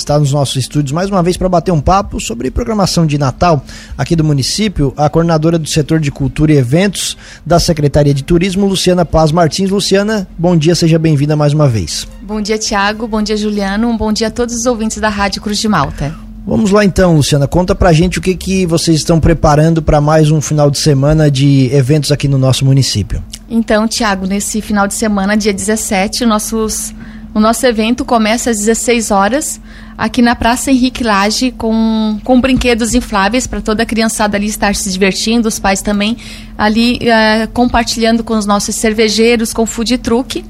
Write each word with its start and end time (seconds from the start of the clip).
está 0.00 0.18
nos 0.18 0.32
nossos 0.32 0.56
estúdios 0.56 0.92
mais 0.92 1.10
uma 1.10 1.22
vez 1.22 1.36
para 1.36 1.48
bater 1.48 1.70
um 1.70 1.80
papo 1.80 2.20
sobre 2.20 2.50
programação 2.50 3.06
de 3.06 3.18
Natal 3.18 3.64
aqui 3.96 4.16
do 4.16 4.24
município, 4.24 4.92
a 4.96 5.08
coordenadora 5.08 5.58
do 5.58 5.68
setor 5.68 6.00
de 6.00 6.10
cultura 6.10 6.52
e 6.52 6.56
eventos 6.56 7.16
da 7.44 7.60
Secretaria 7.60 8.14
de 8.14 8.24
Turismo, 8.24 8.66
Luciana 8.66 9.04
Paz 9.04 9.32
Martins. 9.32 9.70
Luciana, 9.70 10.26
bom 10.36 10.56
dia, 10.56 10.74
seja 10.74 10.98
bem-vinda 10.98 11.36
mais 11.36 11.52
uma 11.52 11.68
vez. 11.68 12.06
Bom 12.22 12.40
dia, 12.40 12.58
Tiago. 12.58 13.06
Bom 13.06 13.22
dia, 13.22 13.36
Juliano. 13.36 13.88
Um 13.88 13.96
bom 13.96 14.12
dia 14.12 14.28
a 14.28 14.30
todos 14.30 14.54
os 14.54 14.66
ouvintes 14.66 14.98
da 14.98 15.08
Rádio 15.08 15.42
Cruz 15.42 15.58
de 15.58 15.68
Malta. 15.68 16.14
Vamos 16.46 16.70
lá 16.70 16.84
então, 16.84 17.16
Luciana, 17.16 17.46
conta 17.46 17.74
pra 17.74 17.92
gente 17.92 18.18
o 18.18 18.22
que, 18.22 18.34
que 18.34 18.66
vocês 18.66 18.96
estão 18.96 19.20
preparando 19.20 19.82
para 19.82 20.00
mais 20.00 20.30
um 20.30 20.40
final 20.40 20.70
de 20.70 20.78
semana 20.78 21.30
de 21.30 21.68
eventos 21.72 22.10
aqui 22.10 22.26
no 22.26 22.38
nosso 22.38 22.64
município. 22.64 23.22
Então, 23.48 23.86
Tiago, 23.86 24.26
nesse 24.26 24.60
final 24.62 24.88
de 24.88 24.94
semana, 24.94 25.36
dia 25.36 25.52
17, 25.52 26.24
nossos, 26.24 26.94
o 27.32 27.40
nosso 27.40 27.64
evento 27.66 28.04
começa 28.04 28.50
às 28.50 28.58
16 28.58 29.10
horas 29.10 29.60
aqui 29.96 30.22
na 30.22 30.34
Praça 30.34 30.70
Henrique 30.70 31.04
Lage 31.04 31.52
com, 31.52 32.18
com 32.24 32.40
brinquedos 32.40 32.94
infláveis 32.94 33.46
para 33.46 33.60
toda 33.60 33.82
a 33.82 33.86
criançada 33.86 34.36
ali 34.36 34.46
estar 34.46 34.74
se 34.74 34.90
divertindo, 34.90 35.46
os 35.46 35.58
pais 35.58 35.82
também 35.82 36.16
ali 36.56 36.98
uh, 37.02 37.48
compartilhando 37.52 38.24
com 38.24 38.36
os 38.36 38.46
nossos 38.46 38.74
cervejeiros, 38.74 39.52
com 39.52 39.66
food 39.66 39.98
truck. 39.98 40.44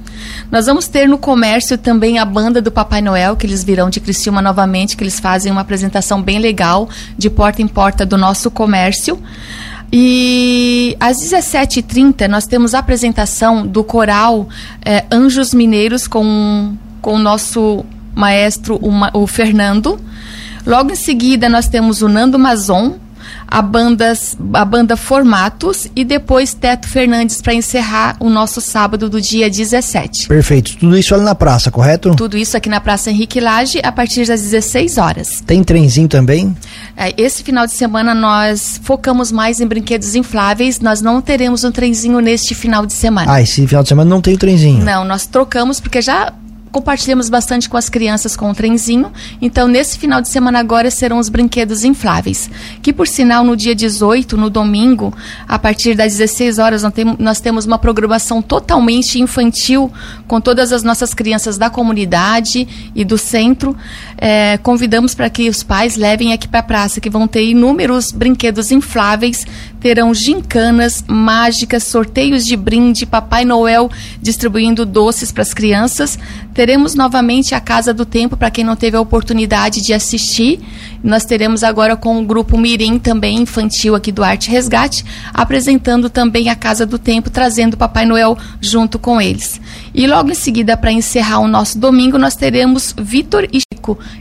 Nós 0.51 0.67
vamos 0.67 0.87
ter 0.87 1.09
no 1.09 1.19
comércio 1.19 1.77
também 1.77 2.19
a 2.19 2.25
banda 2.25 2.63
do 2.63 2.71
Papai 2.71 3.03
Noel, 3.03 3.37
que 3.37 3.45
eles 3.45 3.65
virão 3.65 3.91
de 3.91 3.99
Criciúma 3.99 4.41
novamente, 4.41 4.97
que 4.97 5.03
eles 5.03 5.19
fazem 5.19 5.51
uma 5.51 5.63
apresentação 5.63 6.23
bem 6.23 6.39
legal 6.39 6.89
de 7.19 7.29
porta 7.29 7.61
em 7.61 7.67
porta 7.67 8.07
do 8.07 8.17
nosso 8.17 8.51
comércio. 8.51 9.21
E 9.93 10.97
às 11.01 11.19
17h30 11.19 12.29
nós 12.29 12.47
temos 12.47 12.75
a 12.75 12.79
apresentação 12.79 13.67
do 13.67 13.83
coral 13.83 14.49
eh, 14.85 15.05
Anjos 15.11 15.53
Mineiros 15.53 16.07
com, 16.07 16.77
com 17.03 17.15
o 17.15 17.19
nosso 17.19 17.85
maestro 18.15 18.79
o, 18.81 19.23
o 19.23 19.27
Fernando. 19.27 19.99
Logo 20.65 20.93
em 20.93 20.97
seguida 20.97 21.49
nós 21.49 21.69
temos 21.69 22.03
o 22.03 22.09
Nando 22.09 22.39
Mazon, 22.39 22.99
a, 23.47 23.61
bandas, 23.61 24.37
a 24.53 24.65
banda 24.65 24.97
Formatos 24.97 25.89
e 25.97 26.05
depois 26.05 26.55
Teto 26.55 26.89
Fernandes 26.89 27.43
para 27.43 27.55
encerrar 27.55 28.17
o 28.21 28.31
nosso 28.31 28.61
sábado 28.61 29.09
do 29.09 29.21
dia 29.21 29.51
17. 29.51 30.29
Perfeito. 30.29 30.77
Tudo 30.77 30.97
isso 30.97 31.15
ali 31.15 31.25
na 31.25 31.35
praça, 31.35 31.71
correto? 31.71 32.15
Tudo 32.15 32.37
isso 32.37 32.57
aqui 32.57 32.69
na 32.69 32.81
Praça 32.81 33.11
Henrique 33.11 33.41
Lage 33.41 33.81
a 33.83 33.91
partir 33.91 34.27
das 34.27 34.41
16 34.43 34.99
horas. 34.99 35.43
Tem 35.45 35.65
trenzinho 35.65 36.09
também? 36.09 36.57
É, 37.01 37.15
esse 37.17 37.43
final 37.43 37.67
de 37.67 37.73
semana 37.73 38.15
nós 38.15 38.79
focamos 38.85 39.33
mais 39.33 39.59
em 39.59 39.67
brinquedos 39.67 40.15
infláveis. 40.15 40.81
Nós 40.81 41.01
não 41.01 41.23
teremos 41.23 41.65
um 41.65 41.73
trenzinho 41.73 42.21
neste 42.21 42.55
final 42.55 42.85
de 42.85 42.93
semana. 42.93 43.33
Ah, 43.33 43.41
esse 43.41 43.67
final 43.67 43.83
de 43.83 43.89
semana 43.89 44.11
não 44.11 44.21
tem 44.21 44.35
o 44.35 44.39
trenzinho? 44.39 44.85
Não, 44.85 45.03
nós 45.03 45.25
trocamos 45.25 45.81
porque 45.81 46.03
já 46.03 46.31
compartilhamos 46.71 47.29
bastante 47.29 47.69
com 47.69 47.77
as 47.77 47.89
crianças 47.89 48.37
com 48.37 48.51
o 48.51 48.55
trenzinho. 48.55 49.13
Então, 49.41 49.67
nesse 49.67 49.99
final 49.99 50.21
de 50.21 50.29
semana 50.29 50.59
agora 50.59 50.91
serão 50.91 51.19
os 51.19 51.29
brinquedos 51.29 51.85
infláveis. 51.85 52.51
Que, 52.81 52.93
por 52.93 53.07
sinal, 53.07 53.45
no 53.45 53.57
dia 53.57 53.75
18, 53.75 54.37
no 54.37 54.49
domingo, 54.49 55.13
a 55.49 55.59
partir 55.59 55.95
das 55.95 56.17
16 56.17 56.59
horas, 56.59 56.83
nós 57.19 57.41
temos 57.41 57.67
uma 57.67 57.79
programação 57.79 58.41
totalmente 58.41 59.21
infantil 59.21 59.93
com 60.27 60.41
todas 60.41 60.73
as 60.73 60.83
nossas 60.83 61.13
crianças 61.13 61.59
da 61.59 61.69
comunidade 61.69 62.67
e 62.95 63.05
do 63.05 63.19
centro. 63.19 63.77
É, 64.17 64.59
convidamos 64.59 65.15
para 65.15 65.29
que 65.29 65.49
os 65.49 65.63
pais 65.63 65.97
levem 65.97 66.33
aqui 66.33 66.47
para 66.47 66.61
a 66.61 66.65
praça, 66.65 67.01
que 67.01 67.11
vão 67.11 67.27
ter 67.27 67.45
inúmeros 67.45 68.13
brinquedos 68.13 68.71
infláveis, 68.71 69.47
terão 69.81 70.13
gincanas, 70.15 71.03
mágicas, 71.07 71.85
sorteios 71.85 72.45
de 72.45 72.57
brinde, 72.57 73.07
Papai 73.07 73.45
Noel 73.45 73.91
distribuindo 74.21 74.85
doces 74.85 75.33
para 75.33 75.43
as 75.43 75.55
crianças 75.55 76.19
Teremos 76.61 76.95
novamente 76.95 77.55
a 77.55 77.59
Casa 77.59 77.95
do 77.95 78.05
Tempo 78.05 78.37
para 78.37 78.51
quem 78.51 78.63
não 78.63 78.77
teve 78.77 78.95
a 78.95 79.01
oportunidade 79.01 79.81
de 79.81 79.95
assistir. 79.95 80.61
Nós 81.03 81.25
teremos 81.25 81.65
agora 81.65 81.97
com 81.97 82.21
o 82.21 82.27
grupo 82.27 82.59
Mirim 82.59 82.99
também 82.99 83.39
infantil 83.39 83.95
aqui 83.95 84.13
do 84.13 84.23
Arte 84.23 84.51
Resgate, 84.51 85.03
apresentando 85.33 86.11
também 86.11 86.51
a 86.51 86.55
Casa 86.55 86.85
do 86.85 86.99
Tempo, 86.99 87.31
trazendo 87.31 87.79
Papai 87.79 88.05
Noel 88.05 88.37
junto 88.61 88.99
com 88.99 89.19
eles. 89.19 89.59
E 89.95 90.07
logo 90.07 90.33
em 90.33 90.35
seguida, 90.35 90.77
para 90.77 90.93
encerrar 90.93 91.39
o 91.39 91.49
nosso 91.49 91.79
domingo, 91.79 92.19
nós 92.19 92.37
teremos 92.37 92.95
Vitor 92.95 93.49
e 93.51 93.70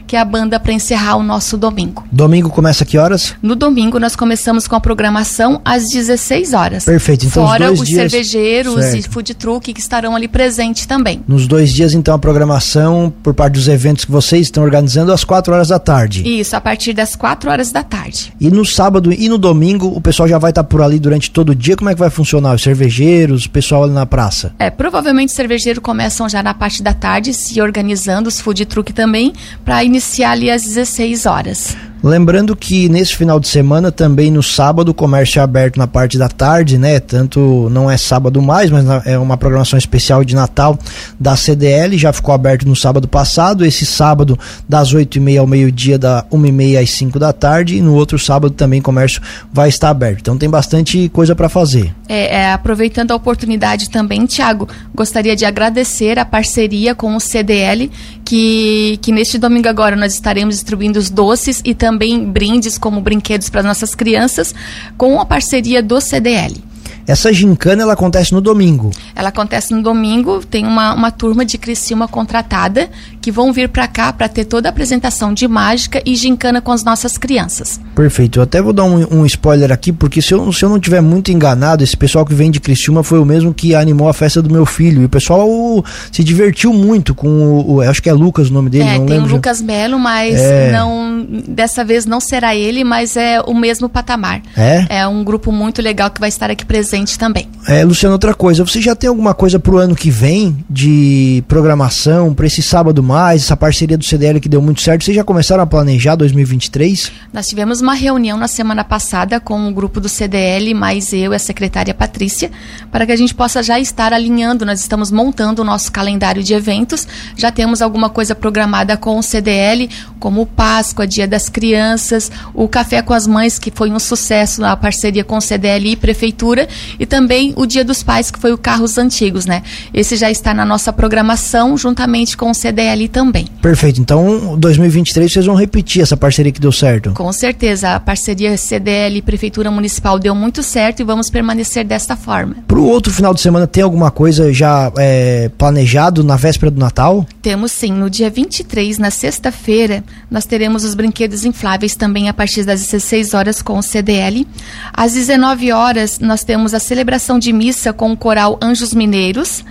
Que 0.06 0.16
é 0.16 0.20
a 0.20 0.24
banda 0.24 0.58
para 0.58 0.72
encerrar 0.72 1.16
o 1.16 1.22
nosso 1.22 1.56
domingo. 1.56 2.04
Domingo 2.10 2.50
começa 2.50 2.84
que 2.84 2.98
horas? 2.98 3.34
No 3.42 3.54
domingo 3.54 3.98
nós 3.98 4.16
começamos 4.16 4.66
com 4.66 4.76
a 4.76 4.80
programação 4.80 5.60
às 5.64 5.88
16 5.88 6.52
horas. 6.52 6.84
Perfeito. 6.84 7.26
Então 7.26 7.46
Fora 7.46 7.72
os, 7.72 7.80
os 7.80 7.88
dias... 7.88 8.10
cervejeiros 8.10 8.84
certo. 8.84 8.96
e 8.96 9.02
food 9.02 9.34
truck 9.34 9.72
que 9.72 9.80
estarão 9.80 10.16
ali 10.16 10.28
presentes 10.28 10.86
também. 10.86 11.22
Nos 11.26 11.46
dois 11.46 11.72
dias 11.72 11.94
então 11.94 12.14
a 12.14 12.18
programação 12.18 13.12
por 13.22 13.34
parte 13.34 13.54
dos 13.54 13.68
eventos 13.68 14.04
que 14.04 14.10
vocês 14.10 14.46
estão 14.46 14.62
organizando 14.62 15.12
às 15.12 15.24
4 15.24 15.52
horas 15.52 15.68
da 15.68 15.78
tarde. 15.78 16.22
Isso, 16.26 16.56
a 16.56 16.60
partir 16.60 16.92
das 16.92 17.14
4 17.14 17.50
horas 17.50 17.72
da 17.72 17.82
tarde. 17.82 18.32
E 18.40 18.50
no 18.50 18.64
sábado 18.64 19.12
e 19.12 19.28
no 19.28 19.38
domingo 19.38 19.88
o 19.88 20.00
pessoal 20.00 20.28
já 20.28 20.38
vai 20.38 20.50
estar 20.50 20.64
por 20.64 20.82
ali 20.82 20.98
durante 20.98 21.30
todo 21.30 21.50
o 21.50 21.54
dia. 21.54 21.76
Como 21.76 21.90
é 21.90 21.94
que 21.94 22.00
vai 22.00 22.10
funcionar? 22.10 22.54
Os 22.54 22.62
cervejeiros, 22.62 23.46
o 23.46 23.50
pessoal 23.50 23.84
ali 23.84 23.92
na 23.92 24.06
praça? 24.06 24.52
É, 24.58 24.70
provavelmente 24.70 25.30
os 25.30 25.36
cervejeiros 25.36 25.82
começam 25.82 26.28
já 26.28 26.42
na 26.42 26.54
parte 26.54 26.82
da 26.82 26.92
tarde, 26.92 27.32
se 27.34 27.60
organizando, 27.60 28.28
os 28.28 28.40
food 28.40 28.64
truck 28.66 28.92
também, 28.92 29.32
para 29.64 29.84
iniciar 29.84 30.32
ali 30.32 30.50
às 30.50 30.62
16 30.62 31.26
horas. 31.26 31.76
Lembrando 32.02 32.56
que 32.56 32.88
nesse 32.88 33.14
final 33.14 33.38
de 33.38 33.46
semana, 33.46 33.92
também 33.92 34.30
no 34.30 34.42
sábado, 34.42 34.88
o 34.88 34.94
comércio 34.94 35.38
é 35.38 35.42
aberto 35.42 35.76
na 35.76 35.86
parte 35.86 36.16
da 36.16 36.28
tarde, 36.28 36.78
né? 36.78 36.98
Tanto 36.98 37.68
não 37.70 37.90
é 37.90 37.96
sábado 37.98 38.40
mais, 38.40 38.70
mas 38.70 38.86
é 39.04 39.18
uma 39.18 39.36
programação 39.36 39.78
especial 39.78 40.24
de 40.24 40.34
Natal 40.34 40.78
da 41.18 41.36
CDL, 41.36 41.98
já 41.98 42.10
ficou 42.10 42.34
aberto 42.34 42.66
no 42.66 42.74
sábado 42.74 43.06
passado. 43.06 43.66
Esse 43.66 43.84
sábado, 43.84 44.38
das 44.66 44.94
8h30 44.94 45.40
ao 45.40 45.46
meio-dia, 45.46 45.98
da 45.98 46.24
1h30 46.32 46.82
às 46.82 46.90
5 46.90 47.18
da 47.18 47.34
tarde. 47.34 47.76
E 47.76 47.82
no 47.82 47.94
outro 47.94 48.18
sábado 48.18 48.54
também 48.54 48.80
o 48.80 48.82
comércio 48.82 49.20
vai 49.52 49.68
estar 49.68 49.90
aberto. 49.90 50.20
Então 50.20 50.38
tem 50.38 50.48
bastante 50.48 51.10
coisa 51.10 51.34
para 51.34 51.50
fazer. 51.50 51.94
É, 52.08 52.40
é, 52.40 52.52
aproveitando 52.52 53.10
a 53.10 53.14
oportunidade 53.14 53.90
também, 53.90 54.24
Tiago, 54.24 54.66
gostaria 54.94 55.36
de 55.36 55.44
agradecer 55.44 56.18
a 56.18 56.24
parceria 56.24 56.94
com 56.94 57.14
o 57.14 57.20
CDL, 57.20 57.90
que, 58.24 58.98
que 59.02 59.12
neste 59.12 59.36
domingo 59.36 59.68
agora 59.68 59.94
nós 59.94 60.14
estaremos 60.14 60.54
distribuindo 60.54 60.98
os 60.98 61.10
doces 61.10 61.60
e 61.64 61.74
também 61.74 61.89
também 61.90 62.24
brindes 62.24 62.78
como 62.78 63.00
brinquedos 63.00 63.50
para 63.50 63.64
nossas 63.64 63.96
crianças, 63.96 64.54
com 64.96 65.20
a 65.20 65.26
parceria 65.26 65.82
do 65.82 66.00
CDL. 66.00 66.69
Essa 67.10 67.32
gincana 67.32 67.82
ela 67.82 67.94
acontece 67.94 68.32
no 68.32 68.40
domingo. 68.40 68.92
Ela 69.16 69.30
acontece 69.30 69.74
no 69.74 69.82
domingo, 69.82 70.44
tem 70.44 70.64
uma, 70.64 70.94
uma 70.94 71.10
turma 71.10 71.44
de 71.44 71.58
Criciúma 71.58 72.06
contratada 72.06 72.88
que 73.20 73.32
vão 73.32 73.52
vir 73.52 73.68
para 73.68 73.88
cá 73.88 74.12
para 74.12 74.28
ter 74.28 74.44
toda 74.44 74.68
a 74.68 74.70
apresentação 74.70 75.34
de 75.34 75.48
mágica 75.48 76.00
e 76.06 76.14
gincana 76.14 76.60
com 76.60 76.70
as 76.70 76.84
nossas 76.84 77.18
crianças. 77.18 77.80
Perfeito. 77.96 78.38
Eu 78.38 78.44
até 78.44 78.62
vou 78.62 78.72
dar 78.72 78.84
um, 78.84 79.22
um 79.22 79.26
spoiler 79.26 79.72
aqui, 79.72 79.92
porque 79.92 80.22
se 80.22 80.32
eu, 80.32 80.52
se 80.52 80.64
eu 80.64 80.68
não 80.68 80.78
tiver 80.78 81.00
muito 81.00 81.32
enganado, 81.32 81.82
esse 81.82 81.96
pessoal 81.96 82.24
que 82.24 82.32
vem 82.32 82.48
de 82.48 82.60
Criciúma 82.60 83.02
foi 83.02 83.18
o 83.18 83.24
mesmo 83.24 83.52
que 83.52 83.74
animou 83.74 84.08
a 84.08 84.14
festa 84.14 84.40
do 84.40 84.48
meu 84.48 84.64
filho. 84.64 85.02
E 85.02 85.04
o 85.04 85.08
pessoal 85.08 85.50
o, 85.50 85.84
se 86.12 86.22
divertiu 86.22 86.72
muito 86.72 87.12
com 87.12 87.28
o, 87.28 87.74
o, 87.74 87.80
Acho 87.80 88.00
que 88.00 88.08
é 88.08 88.12
Lucas 88.12 88.50
o 88.50 88.52
nome 88.52 88.70
dele, 88.70 88.84
é, 88.84 88.98
não 88.98 89.06
tem 89.06 89.16
lembro. 89.16 89.32
o 89.32 89.34
Lucas 89.34 89.60
Melo, 89.60 89.98
mas 89.98 90.38
é... 90.40 90.70
não. 90.70 91.26
Dessa 91.48 91.84
vez 91.84 92.06
não 92.06 92.20
será 92.20 92.54
ele, 92.54 92.84
mas 92.84 93.16
é 93.16 93.40
o 93.40 93.52
mesmo 93.52 93.88
patamar. 93.88 94.42
É? 94.56 95.00
É 95.00 95.08
um 95.08 95.24
grupo 95.24 95.50
muito 95.50 95.82
legal 95.82 96.08
que 96.08 96.20
vai 96.20 96.28
estar 96.28 96.50
aqui 96.50 96.64
presente 96.64 96.99
presente 97.00 97.18
também. 97.18 97.48
É, 97.66 97.84
Luciano, 97.84 98.14
outra 98.14 98.34
coisa, 98.34 98.64
você 98.64 98.80
já 98.80 98.94
tem 98.94 99.08
alguma 99.08 99.34
coisa 99.34 99.58
para 99.58 99.74
o 99.74 99.78
ano 99.78 99.94
que 99.94 100.10
vem 100.10 100.64
de 100.68 101.44
programação 101.46 102.34
para 102.34 102.46
esse 102.46 102.62
sábado 102.62 103.02
mais, 103.02 103.42
essa 103.42 103.56
parceria 103.56 103.98
do 103.98 104.04
CDL 104.04 104.40
que 104.40 104.48
deu 104.48 104.62
muito 104.62 104.80
certo? 104.80 105.04
Vocês 105.04 105.14
já 105.14 105.24
começaram 105.24 105.62
a 105.62 105.66
planejar 105.66 106.16
2023? 106.16 107.12
Nós 107.32 107.46
tivemos 107.46 107.80
uma 107.80 107.94
reunião 107.94 108.38
na 108.38 108.48
semana 108.48 108.82
passada 108.82 109.38
com 109.38 109.68
o 109.68 109.72
grupo 109.72 110.00
do 110.00 110.08
CDL, 110.08 110.74
mais 110.74 111.12
eu 111.12 111.32
e 111.32 111.36
a 111.36 111.38
secretária 111.38 111.94
Patrícia, 111.94 112.50
para 112.90 113.06
que 113.06 113.12
a 113.12 113.16
gente 113.16 113.34
possa 113.34 113.62
já 113.62 113.78
estar 113.78 114.12
alinhando. 114.12 114.64
Nós 114.64 114.80
estamos 114.80 115.10
montando 115.10 115.62
o 115.62 115.64
nosso 115.64 115.92
calendário 115.92 116.42
de 116.42 116.54
eventos, 116.54 117.06
já 117.36 117.52
temos 117.52 117.82
alguma 117.82 118.08
coisa 118.08 118.34
programada 118.34 118.96
com 118.96 119.18
o 119.18 119.22
CDL, 119.22 119.88
como 120.18 120.42
o 120.42 120.46
Páscoa, 120.46 121.06
Dia 121.06 121.28
das 121.28 121.48
Crianças, 121.48 122.30
o 122.54 122.68
Café 122.68 123.02
com 123.02 123.12
as 123.12 123.26
Mães, 123.26 123.58
que 123.58 123.70
foi 123.70 123.90
um 123.90 123.98
sucesso 123.98 124.60
na 124.60 124.76
parceria 124.76 125.24
com 125.24 125.36
o 125.36 125.40
CDL 125.40 125.92
e 125.92 125.96
Prefeitura, 125.96 126.68
e 126.98 127.06
também 127.06 127.52
o 127.56 127.66
Dia 127.66 127.84
dos 127.84 128.02
Pais, 128.02 128.30
que 128.30 128.38
foi 128.38 128.52
o 128.52 128.58
Carros 128.58 128.98
Antigos, 128.98 129.46
né? 129.46 129.62
Esse 129.92 130.16
já 130.16 130.30
está 130.30 130.52
na 130.54 130.64
nossa 130.64 130.92
programação, 130.92 131.76
juntamente 131.76 132.36
com 132.36 132.50
o 132.50 132.54
CDL 132.54 133.08
também. 133.08 133.46
Perfeito. 133.60 134.00
Então, 134.00 134.56
2023 134.58 135.32
vocês 135.32 135.46
vão 135.46 135.54
repetir 135.54 136.02
essa 136.02 136.16
parceria 136.16 136.52
que 136.52 136.60
deu 136.60 136.72
certo? 136.72 137.12
Com 137.12 137.32
certeza. 137.32 137.94
A 137.94 138.00
parceria 138.00 138.56
CDL 138.56 139.22
Prefeitura 139.22 139.70
Municipal 139.70 140.18
deu 140.18 140.34
muito 140.34 140.62
certo 140.62 141.00
e 141.00 141.04
vamos 141.04 141.30
permanecer 141.30 141.84
desta 141.84 142.16
forma. 142.16 142.56
Para 142.66 142.78
o 142.78 142.86
outro 142.86 143.12
final 143.12 143.34
de 143.34 143.40
semana, 143.40 143.66
tem 143.66 143.82
alguma 143.82 144.10
coisa 144.10 144.52
já 144.52 144.92
é, 144.98 145.50
planejado 145.56 146.22
na 146.24 146.36
véspera 146.36 146.70
do 146.70 146.78
Natal? 146.78 147.26
Temos 147.42 147.72
sim. 147.72 147.92
No 147.92 148.10
dia 148.10 148.28
23, 148.28 148.98
na 148.98 149.10
sexta-feira, 149.10 150.04
nós 150.30 150.44
teremos 150.44 150.84
os 150.84 150.94
brinquedos 150.94 151.42
infláveis 151.44 151.96
também 151.96 152.28
a 152.28 152.34
partir 152.34 152.64
das 152.64 152.82
16 152.82 153.32
horas 153.32 153.62
com 153.62 153.78
o 153.78 153.82
CDL. 153.82 154.46
Às 154.92 155.14
19 155.14 155.72
horas, 155.72 156.18
nós 156.18 156.44
temos 156.44 156.74
a 156.74 156.78
celebração 156.78 157.38
de 157.38 157.50
missa 157.50 157.94
com 157.94 158.12
o 158.12 158.16
coral 158.16 158.58
Anjos 158.60 158.92
Mineiros. 158.92 159.64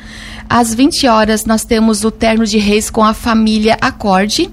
Às 0.50 0.74
20 0.74 1.06
horas, 1.06 1.45
nós 1.45 1.63
temos 1.63 2.04
o 2.04 2.10
Terno 2.10 2.44
de 2.44 2.57
Reis 2.57 2.89
com 2.89 3.04
a 3.04 3.13
família 3.13 3.77
Acorde. 3.80 4.50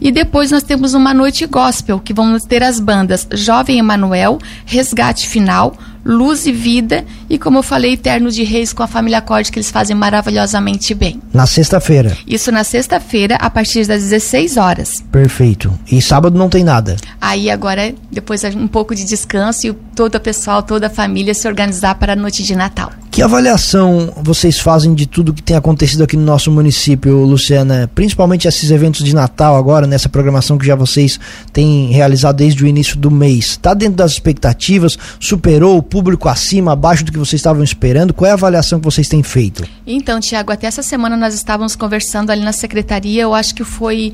E 0.00 0.12
depois 0.12 0.52
nós 0.52 0.62
temos 0.62 0.94
uma 0.94 1.12
noite 1.12 1.46
gospel, 1.46 1.98
que 1.98 2.14
vamos 2.14 2.44
ter 2.44 2.62
as 2.62 2.78
bandas 2.78 3.26
Jovem 3.32 3.78
Emanuel, 3.78 4.38
Resgate 4.64 5.28
Final, 5.28 5.76
Luz 6.04 6.46
e 6.46 6.52
Vida 6.52 7.04
e, 7.32 7.38
como 7.38 7.56
eu 7.56 7.62
falei, 7.62 7.96
Terno 7.96 8.30
de 8.30 8.44
Reis 8.44 8.74
com 8.74 8.82
a 8.82 8.86
família 8.86 9.16
Acorde, 9.16 9.50
que 9.50 9.58
eles 9.58 9.70
fazem 9.70 9.96
maravilhosamente 9.96 10.92
bem. 10.92 11.18
Na 11.32 11.46
sexta-feira. 11.46 12.14
Isso 12.26 12.52
na 12.52 12.62
sexta-feira, 12.62 13.36
a 13.36 13.48
partir 13.48 13.86
das 13.86 14.02
16 14.02 14.58
horas. 14.58 15.02
Perfeito. 15.10 15.72
E 15.90 16.02
sábado 16.02 16.38
não 16.38 16.50
tem 16.50 16.62
nada. 16.62 16.94
Aí 17.18 17.48
agora, 17.48 17.94
depois 18.10 18.44
um 18.44 18.68
pouco 18.68 18.94
de 18.94 19.04
descanso 19.04 19.66
e 19.66 19.72
todo 19.72 20.16
o 20.16 20.20
pessoal, 20.20 20.62
toda 20.62 20.88
a 20.88 20.90
família 20.90 21.32
se 21.32 21.48
organizar 21.48 21.94
para 21.94 22.12
a 22.12 22.16
noite 22.16 22.42
de 22.42 22.54
Natal. 22.54 22.92
Que 23.10 23.20
avaliação 23.20 24.10
vocês 24.22 24.58
fazem 24.58 24.94
de 24.94 25.06
tudo 25.06 25.34
que 25.34 25.42
tem 25.42 25.54
acontecido 25.54 26.02
aqui 26.02 26.16
no 26.16 26.24
nosso 26.24 26.50
município, 26.50 27.24
Luciana? 27.24 27.90
Principalmente 27.94 28.48
esses 28.48 28.70
eventos 28.70 29.04
de 29.04 29.14
Natal 29.14 29.54
agora, 29.54 29.86
nessa 29.86 30.08
programação 30.08 30.56
que 30.56 30.66
já 30.66 30.74
vocês 30.74 31.20
têm 31.52 31.90
realizado 31.92 32.36
desde 32.36 32.64
o 32.64 32.66
início 32.66 32.96
do 32.96 33.10
mês. 33.10 33.50
Está 33.50 33.74
dentro 33.74 33.96
das 33.96 34.12
expectativas? 34.12 34.98
Superou 35.20 35.76
o 35.76 35.82
público 35.82 36.26
acima, 36.26 36.72
abaixo 36.72 37.04
do 37.04 37.12
que 37.12 37.18
vocês 37.24 37.40
estavam 37.40 37.62
esperando? 37.62 38.12
Qual 38.14 38.26
é 38.26 38.30
a 38.30 38.34
avaliação 38.34 38.78
que 38.78 38.84
vocês 38.84 39.08
têm 39.08 39.22
feito? 39.22 39.64
Então, 39.86 40.20
Tiago, 40.20 40.52
até 40.52 40.66
essa 40.66 40.82
semana 40.82 41.16
nós 41.16 41.34
estávamos 41.34 41.76
conversando 41.76 42.30
ali 42.30 42.42
na 42.42 42.52
secretaria. 42.52 43.22
Eu 43.22 43.34
acho 43.34 43.54
que 43.54 43.64
foi 43.64 44.12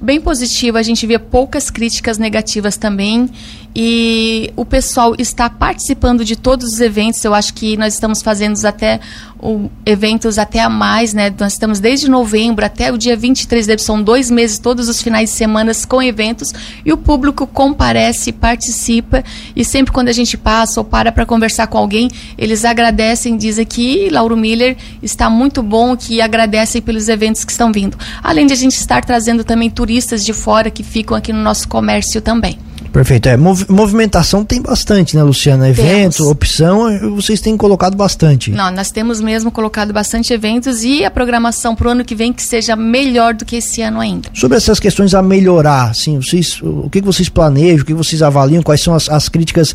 bem 0.00 0.20
positiva, 0.20 0.78
a 0.78 0.82
gente 0.82 1.06
vê 1.06 1.18
poucas 1.18 1.70
críticas 1.70 2.18
negativas 2.18 2.76
também 2.76 3.28
e 3.74 4.52
o 4.56 4.64
pessoal 4.64 5.14
está 5.18 5.48
participando 5.48 6.24
de 6.24 6.36
todos 6.36 6.72
os 6.72 6.80
eventos. 6.80 7.24
Eu 7.24 7.34
acho 7.34 7.54
que 7.54 7.76
nós 7.76 7.94
estamos 7.94 8.22
fazendo 8.22 8.58
até 8.64 9.00
o, 9.40 9.70
eventos 9.86 10.38
até 10.38 10.60
a 10.60 10.68
mais, 10.68 11.14
né? 11.14 11.32
Nós 11.38 11.52
estamos 11.52 11.78
desde 11.78 12.10
novembro 12.10 12.64
até 12.64 12.92
o 12.92 12.98
dia 12.98 13.16
23 13.16 13.66
de 13.66 13.78
são 13.78 14.02
dois 14.02 14.30
meses, 14.30 14.58
todos 14.58 14.88
os 14.88 15.00
finais 15.00 15.30
de 15.30 15.36
semana 15.36 15.72
com 15.86 16.02
eventos 16.02 16.52
e 16.84 16.92
o 16.92 16.96
público 16.96 17.46
comparece, 17.46 18.32
participa 18.32 19.22
e 19.54 19.64
sempre 19.64 19.92
quando 19.92 20.08
a 20.08 20.12
gente 20.12 20.36
passa 20.36 20.80
ou 20.80 20.84
para 20.84 21.12
para 21.12 21.24
conversar 21.24 21.66
com 21.68 21.78
alguém, 21.78 22.10
eles 22.36 22.64
agradecem, 22.64 23.36
dizem 23.36 23.64
que 23.64 24.08
Lauro 24.10 24.36
Miller 24.36 24.76
está 25.02 25.30
muito 25.30 25.62
bom, 25.62 25.96
que 25.96 26.20
agradecem 26.20 26.82
pelos 26.82 27.08
eventos 27.08 27.44
que 27.44 27.52
estão 27.52 27.70
vindo. 27.70 27.96
Além 28.22 28.46
de 28.46 28.52
a 28.52 28.56
gente 28.56 28.76
estar 28.76 29.04
trazendo 29.04 29.44
também 29.44 29.70
turistas 29.70 30.24
de 30.24 30.32
fora 30.32 30.70
que 30.70 30.82
ficam 30.82 31.16
aqui 31.16 31.32
no 31.32 31.42
nosso 31.42 31.68
comércio 31.68 32.20
também. 32.20 32.58
Perfeito. 32.92 33.28
É, 33.28 33.36
mov 33.36 33.64
movimentação 33.68 34.44
tem 34.44 34.60
bastante, 34.60 35.16
né, 35.16 35.22
Luciana? 35.22 35.68
Evento, 35.68 36.16
temos. 36.16 36.20
opção, 36.20 37.14
vocês 37.14 37.40
têm 37.40 37.56
colocado 37.56 37.96
bastante. 37.96 38.50
Não, 38.50 38.70
nós 38.70 38.90
temos 38.90 39.20
mesmo 39.20 39.50
colocado 39.50 39.92
bastante 39.92 40.32
eventos 40.32 40.82
e 40.82 41.04
a 41.04 41.10
programação 41.10 41.74
para 41.74 41.88
o 41.88 41.90
ano 41.90 42.04
que 42.04 42.14
vem 42.14 42.32
que 42.32 42.42
seja 42.42 42.74
melhor 42.74 43.34
do 43.34 43.44
que 43.44 43.56
esse 43.56 43.82
ano 43.82 44.00
ainda. 44.00 44.28
Sobre 44.32 44.56
essas 44.56 44.80
questões 44.80 45.14
a 45.14 45.22
melhorar, 45.22 45.90
assim, 45.90 46.20
vocês, 46.20 46.60
o 46.62 46.88
que, 46.90 47.00
vocês 47.00 47.28
planejam, 47.28 47.82
o 47.82 47.86
que 47.86 47.94
vocês 47.94 48.22
avaliam, 48.22 48.62
quais 48.62 48.80
são 48.80 48.94
as, 48.94 49.08
as 49.08 49.28
críticas 49.28 49.74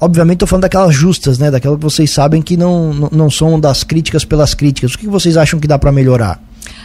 obviamente 0.00 0.36
estou 0.36 0.48
falando 0.48 0.62
daquelas 0.62 0.94
justas, 0.94 1.38
né? 1.38 1.48
Daquelas 1.48 1.78
que 1.78 1.84
vocês 1.84 2.10
sabem 2.10 2.42
que 2.42 2.56
não, 2.56 2.92
não, 2.92 3.08
não 3.12 3.30
são 3.30 3.58
das 3.60 3.84
críticas 3.84 4.24
pelas 4.24 4.52
críticas. 4.52 4.94
O 4.94 4.98
que 4.98 5.06
vocês 5.06 5.36
acham 5.36 5.60
que 5.60 5.68
dá 5.68 5.78
para 5.78 5.92
melhorar? 5.92 6.40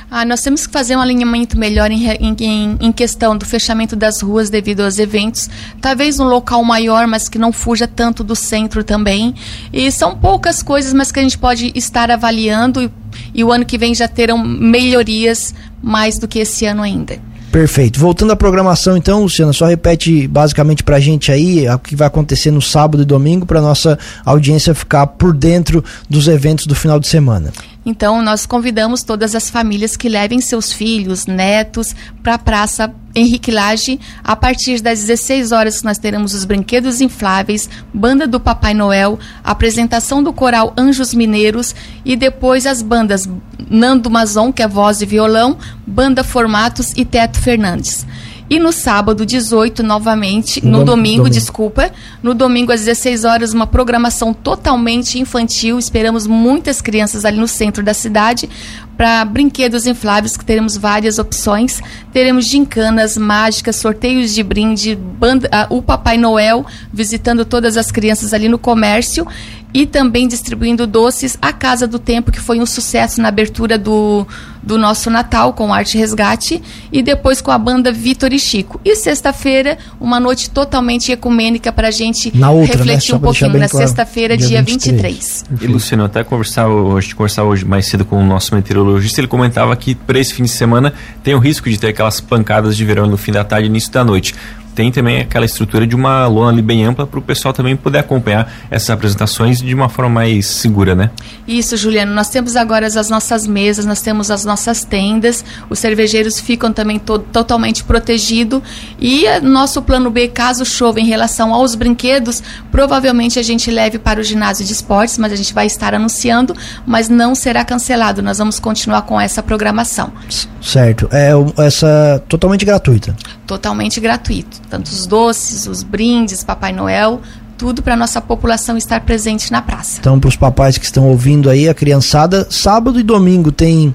Ah, 0.10 0.24
nós 0.24 0.42
temos 0.42 0.66
que 0.66 0.72
fazer 0.72 0.96
um 0.96 1.02
alinhamento 1.02 1.58
melhor 1.58 1.92
em, 1.92 2.08
em, 2.40 2.78
em, 2.80 2.92
questão 2.94 3.38
do 3.38 3.46
fechamento 3.46 3.94
das 3.94 4.22
ruas 4.22 4.50
devido 4.50 4.82
aos 4.82 5.00
eventos. 5.00 5.50
Talvez 5.82 6.18
um 6.18 6.24
local 6.24 6.64
maior, 6.64 7.06
mas 7.08 7.28
que 7.28 7.38
não 7.38 7.52
fuja 7.52 7.88
tanto 7.88 8.24
do 8.24 8.34
centro 8.34 8.86
também. 8.86 9.36
E 9.74 9.92
são 9.92 10.16
poucas 10.16 10.64
coisas, 10.64 10.94
mas 10.94 11.12
que 11.12 11.20
a 11.20 11.24
gente 11.24 11.38
pode 11.38 11.74
estar 11.76 12.10
avaliando 12.10 12.82
e, 12.82 12.92
e 13.34 13.44
o 13.44 13.52
ano 13.52 13.66
que 13.66 13.78
vem 13.78 13.94
já 13.94 14.08
terão 14.08 14.38
melhorias 14.38 15.54
mais 15.84 16.18
do 16.18 16.26
que 16.26 16.40
esse 16.40 16.66
ano 16.66 16.84
ainda. 16.84 17.20
Perfeito. 17.52 18.00
Voltando 18.00 18.32
à 18.32 18.36
programação, 18.36 18.96
então, 18.96 19.24
Luciana, 19.24 19.52
só 19.52 19.66
repete 19.66 20.28
basicamente 20.28 20.84
pra 20.84 21.00
gente 21.00 21.32
aí 21.32 21.68
o 21.68 21.80
que 21.80 21.96
vai 21.96 22.08
acontecer 22.08 22.52
no 22.52 22.62
sábado 22.62 23.02
e 23.04 23.06
domingo 23.06 23.46
para 23.46 23.62
nossa 23.62 23.98
audiência 24.24 24.76
ficar 24.76 25.08
por 25.08 25.34
dentro 25.34 25.84
dos 26.10 26.28
eventos 26.28 26.66
do 26.66 26.76
final 26.76 27.00
de 27.00 27.08
semana. 27.08 27.52
Então, 27.90 28.22
nós 28.22 28.46
convidamos 28.46 29.02
todas 29.02 29.34
as 29.34 29.50
famílias 29.50 29.96
que 29.96 30.10
levem 30.10 30.42
seus 30.42 30.74
filhos, 30.74 31.26
netos, 31.26 31.96
para 32.22 32.34
a 32.34 32.38
Praça 32.38 32.94
Henrique 33.16 33.50
Lage. 33.50 33.98
A 34.22 34.36
partir 34.36 34.82
das 34.82 35.06
16 35.06 35.54
horas, 35.54 35.84
nós 35.84 35.98
teremos 35.98 36.34
os 36.34 36.44
brinquedos 36.44 37.00
infláveis, 37.00 37.70
banda 37.94 38.28
do 38.28 38.42
Papai 38.42 38.74
Noel, 38.74 39.18
apresentação 39.42 40.22
do 40.22 40.34
coral 40.34 40.74
Anjos 40.78 41.14
Mineiros 41.14 41.74
e 42.04 42.18
depois 42.18 42.66
as 42.66 42.82
bandas 42.82 43.26
Nando 43.70 44.10
Mazon, 44.10 44.52
que 44.52 44.62
é 44.62 44.68
voz 44.68 45.02
e 45.02 45.06
violão, 45.06 45.58
banda 45.86 46.26
Formatos 46.26 46.92
e 46.98 47.06
Teto 47.06 47.40
Fernandes. 47.40 48.06
E 48.50 48.60
no 48.60 48.72
sábado, 48.72 49.26
18, 49.26 49.84
novamente, 49.84 50.64
no, 50.64 50.80
no 50.80 50.86
domingo, 50.86 51.18
domingo, 51.18 51.30
desculpa, 51.30 51.92
no 52.24 52.34
domingo 52.34 52.72
às 52.72 52.82
16 52.82 53.26
horas, 53.26 53.54
uma 53.54 53.68
programação 53.68 54.34
totalmente 54.34 55.20
infantil. 55.20 55.78
Esperamos 55.78 56.26
muitas 56.26 56.82
crianças 56.82 57.26
ali 57.26 57.38
no 57.38 57.48
centro 57.48 57.84
da 57.84 57.94
cidade 57.94 58.50
para 58.98 59.24
brinquedos 59.24 59.86
infláveis, 59.86 60.36
que 60.36 60.44
teremos 60.44 60.76
várias 60.76 61.20
opções. 61.20 61.80
Teremos 62.12 62.46
gincanas 62.46 63.16
mágicas, 63.16 63.76
sorteios 63.76 64.34
de 64.34 64.42
brinde, 64.42 64.96
banda, 64.96 65.48
uh, 65.70 65.78
o 65.78 65.82
Papai 65.82 66.18
Noel 66.18 66.66
visitando 66.92 67.46
todas 67.46 67.78
as 67.78 67.92
crianças 67.92 68.34
ali 68.34 68.50
no 68.50 68.58
comércio 68.58 69.28
e 69.74 69.86
também 69.86 70.28
distribuindo 70.28 70.88
doces 70.88 71.38
à 71.42 71.52
Casa 71.54 71.86
do 71.86 72.00
Tempo, 72.00 72.32
que 72.32 72.40
foi 72.40 72.60
um 72.60 72.66
sucesso 72.66 73.22
na 73.22 73.28
abertura 73.28 73.78
do, 73.78 74.26
do 74.64 74.78
nosso 74.78 75.10
Natal 75.10 75.54
com 75.54 75.74
Arte 75.74 75.98
Resgate 75.98 76.62
e 76.92 77.04
depois 77.04 77.42
com 77.42 77.52
a 77.52 77.58
banda 77.58 77.92
Vitor 77.92 78.34
e 78.34 78.40
Chico. 78.40 78.80
E 78.84 78.96
sexta-feira, 78.96 79.78
uma 80.00 80.20
noite 80.20 80.50
totalmente 80.50 81.12
ecumênica 81.12 81.72
para 81.72 81.90
a 81.90 81.92
gente 81.92 82.36
na 82.36 82.50
outra, 82.50 82.76
né? 82.76 82.84
refletir 82.84 83.12
né? 83.12 83.18
um 83.18 83.22
pouquinho. 83.22 83.58
Na 83.58 83.70
claro, 83.70 83.88
sexta-feira, 83.88 84.38
dia, 84.38 84.48
dia 84.48 84.64
23. 84.64 85.46
23. 85.50 85.62
E 85.62 85.68
Luciano, 85.68 86.06
até 86.06 86.24
conversar 86.24 86.68
hoje, 86.68 87.14
conversar 87.14 87.44
hoje 87.44 87.66
mais 87.66 87.88
cedo 87.88 88.04
com 88.04 88.22
o 88.22 88.26
nosso 88.26 88.56
meteorologista, 88.56 88.87
ele 89.20 89.28
comentava 89.28 89.76
que 89.76 89.96
para 89.96 90.20
esse 90.20 90.34
fim 90.34 90.44
de 90.44 90.50
semana 90.50 90.94
tem 91.24 91.34
o 91.34 91.40
risco 91.40 91.70
de 91.70 91.80
ter 91.80 91.88
aquelas 91.88 92.22
pancadas 92.22 92.76
de 92.76 92.86
verão 92.86 93.08
no 93.08 93.18
fim 93.18 93.32
da 93.32 93.44
tarde 93.44 93.68
e 93.68 93.70
início 93.70 93.92
da 93.92 94.04
noite 94.04 94.34
tem 94.78 94.92
também 94.92 95.22
aquela 95.22 95.44
estrutura 95.44 95.88
de 95.88 95.96
uma 95.96 96.28
lona 96.28 96.52
ali 96.52 96.62
bem 96.62 96.86
ampla 96.86 97.08
para 97.08 97.18
o 97.18 97.22
pessoal 97.22 97.52
também 97.52 97.76
poder 97.76 97.98
acompanhar 97.98 98.54
essas 98.70 98.92
apresentações 98.92 99.60
de 99.60 99.74
uma 99.74 99.90
forma 99.90 100.12
mais 100.12 100.46
segura, 100.46 100.94
né? 100.94 101.10
Isso, 101.48 101.76
Juliano. 101.76 102.14
Nós 102.14 102.30
temos 102.30 102.56
agora 102.56 102.86
as 102.86 103.10
nossas 103.10 103.48
mesas, 103.48 103.88
nós 103.88 104.02
temos 104.02 104.30
as 104.30 104.46
nossas 104.46 104.84
tendas, 104.84 105.44
os 105.68 105.80
cervejeiros 105.80 106.40
ficam 106.40 106.72
também 106.72 107.00
to 107.00 107.18
totalmente 107.18 107.84
protegidos 107.84 108.62
e 109.00 109.26
nosso 109.42 109.82
plano 109.82 110.12
B, 110.12 110.28
caso 110.28 110.64
chova 110.64 111.00
em 111.00 111.08
relação 111.08 111.56
aos 111.56 111.74
brinquedos, 111.74 112.44
provavelmente 112.72 113.40
a 113.40 113.44
gente 113.44 113.72
leve 113.72 113.98
para 113.98 114.20
o 114.20 114.24
ginásio 114.24 114.64
de 114.64 114.74
esportes, 114.74 115.18
mas 115.18 115.34
a 115.34 115.36
gente 115.36 115.56
vai 115.56 115.66
estar 115.66 115.96
anunciando, 115.96 116.56
mas 116.86 117.10
não 117.10 117.34
será 117.34 117.66
cancelado. 117.66 118.22
Nós 118.22 118.38
vamos 118.38 118.60
continuar 118.60 119.02
com 119.02 119.20
essa 119.20 119.42
programação. 119.42 120.14
Certo. 120.62 121.10
É 121.12 121.32
essa 121.66 122.22
totalmente 122.30 122.64
gratuita. 122.64 123.16
Totalmente 123.48 124.00
gratuito 124.00 124.67
tanto 124.70 124.88
os 124.88 125.06
doces, 125.06 125.68
os 125.68 125.84
brindes, 125.84 126.44
Papai 126.44 126.72
Noel, 126.72 127.22
tudo 127.58 127.82
para 127.82 127.96
nossa 127.96 128.22
população 128.22 128.78
estar 128.78 129.02
presente 129.02 129.52
na 129.52 129.62
praça. 129.62 130.00
Então, 130.00 130.20
para 130.20 130.28
os 130.28 130.36
papais 130.36 130.78
que 130.78 130.86
estão 130.86 131.08
ouvindo 131.08 131.50
aí, 131.50 131.68
a 131.68 131.74
criançada, 131.74 132.48
sábado 132.50 133.00
e 133.00 133.04
domingo 133.04 133.52
tem 133.52 133.94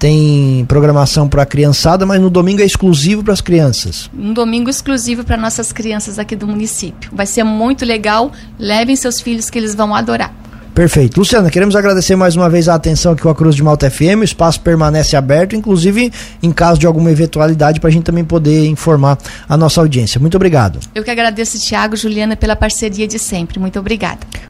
tem 0.00 0.64
programação 0.64 1.28
para 1.28 1.42
a 1.42 1.46
criançada, 1.46 2.06
mas 2.06 2.18
no 2.18 2.30
domingo 2.30 2.62
é 2.62 2.64
exclusivo 2.64 3.22
para 3.22 3.34
as 3.34 3.42
crianças. 3.42 4.10
Um 4.18 4.32
domingo 4.32 4.70
exclusivo 4.70 5.24
para 5.24 5.36
nossas 5.36 5.72
crianças 5.72 6.18
aqui 6.18 6.34
do 6.34 6.46
município. 6.46 7.10
Vai 7.12 7.26
ser 7.26 7.44
muito 7.44 7.84
legal. 7.84 8.32
Levem 8.58 8.96
seus 8.96 9.20
filhos 9.20 9.50
que 9.50 9.58
eles 9.58 9.74
vão 9.74 9.94
adorar. 9.94 10.34
Perfeito. 10.80 11.18
Luciana, 11.18 11.50
queremos 11.50 11.76
agradecer 11.76 12.16
mais 12.16 12.36
uma 12.36 12.48
vez 12.48 12.66
a 12.66 12.74
atenção 12.74 13.12
aqui 13.12 13.20
com 13.20 13.28
a 13.28 13.34
Cruz 13.34 13.54
de 13.54 13.62
Malta 13.62 13.90
FM. 13.90 14.22
O 14.22 14.24
espaço 14.24 14.62
permanece 14.62 15.14
aberto, 15.14 15.54
inclusive 15.54 16.10
em 16.42 16.50
caso 16.50 16.80
de 16.80 16.86
alguma 16.86 17.10
eventualidade, 17.10 17.78
para 17.78 17.88
a 17.88 17.92
gente 17.92 18.04
também 18.04 18.24
poder 18.24 18.64
informar 18.66 19.18
a 19.46 19.58
nossa 19.58 19.78
audiência. 19.78 20.18
Muito 20.18 20.36
obrigado. 20.36 20.80
Eu 20.94 21.04
que 21.04 21.10
agradeço, 21.10 21.58
Tiago, 21.58 21.96
Juliana, 21.96 22.34
pela 22.34 22.56
parceria 22.56 23.06
de 23.06 23.18
sempre. 23.18 23.60
Muito 23.60 23.78
obrigada. 23.78 24.20